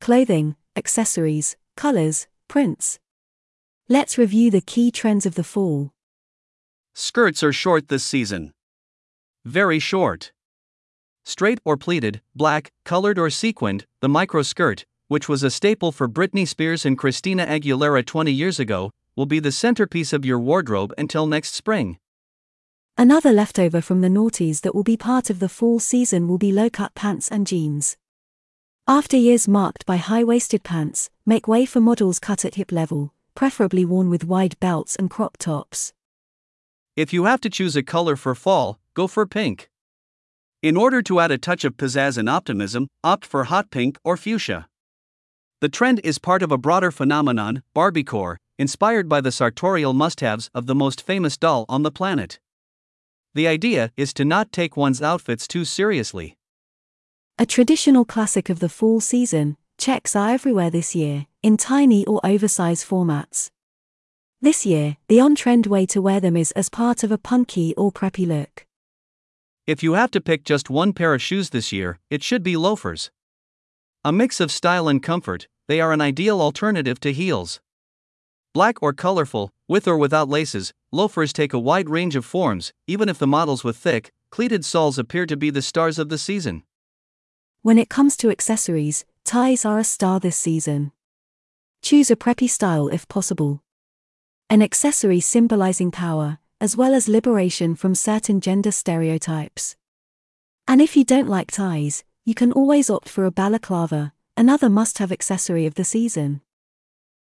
[0.00, 2.98] clothing, accessories, colors, prints.
[3.88, 5.92] Let's review the key trends of the fall.
[6.94, 8.52] Skirts are short this season.
[9.44, 10.32] Very short.
[11.24, 16.08] Straight or pleated, black, colored or sequined, the micro skirt, which was a staple for
[16.08, 20.94] Britney Spears and Christina Aguilera 20 years ago, will be the centerpiece of your wardrobe
[20.96, 21.98] until next spring.
[22.96, 26.52] Another leftover from the noughties that will be part of the fall season will be
[26.52, 27.96] low cut pants and jeans.
[28.90, 33.14] After years marked by high waisted pants, make way for models cut at hip level,
[33.36, 35.92] preferably worn with wide belts and crop tops.
[36.96, 39.70] If you have to choose a color for fall, go for pink.
[40.60, 44.16] In order to add a touch of pizzazz and optimism, opt for hot pink or
[44.16, 44.66] fuchsia.
[45.60, 50.50] The trend is part of a broader phenomenon, Barbiecore, inspired by the sartorial must haves
[50.52, 52.40] of the most famous doll on the planet.
[53.34, 56.36] The idea is to not take one's outfits too seriously.
[57.40, 62.20] A traditional classic of the fall season, checks are everywhere this year, in tiny or
[62.22, 63.48] oversized formats.
[64.42, 67.74] This year, the on trend way to wear them is as part of a punky
[67.78, 68.66] or preppy look.
[69.66, 72.58] If you have to pick just one pair of shoes this year, it should be
[72.58, 73.10] loafers.
[74.04, 77.58] A mix of style and comfort, they are an ideal alternative to heels.
[78.52, 83.08] Black or colorful, with or without laces, loafers take a wide range of forms, even
[83.08, 86.64] if the models with thick, cleated soles appear to be the stars of the season.
[87.62, 90.92] When it comes to accessories, ties are a star this season.
[91.82, 93.62] Choose a preppy style if possible.
[94.48, 99.76] An accessory symbolizing power, as well as liberation from certain gender stereotypes.
[100.66, 104.96] And if you don't like ties, you can always opt for a balaclava, another must
[104.96, 106.40] have accessory of the season.